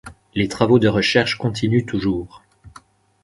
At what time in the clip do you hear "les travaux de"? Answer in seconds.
0.33-0.87